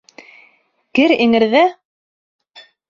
[1.01, 1.63] Кер эңерҙә.